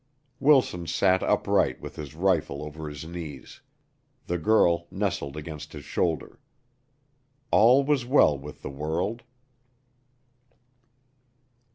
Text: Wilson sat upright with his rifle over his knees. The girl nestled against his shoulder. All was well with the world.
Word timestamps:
Wilson 0.39 0.87
sat 0.87 1.21
upright 1.21 1.79
with 1.79 1.95
his 1.95 2.15
rifle 2.15 2.63
over 2.63 2.89
his 2.89 3.05
knees. 3.05 3.61
The 4.25 4.39
girl 4.39 4.87
nestled 4.89 5.37
against 5.37 5.73
his 5.73 5.85
shoulder. 5.85 6.39
All 7.51 7.83
was 7.83 8.03
well 8.03 8.35
with 8.35 8.63
the 8.63 8.71
world. 8.71 9.21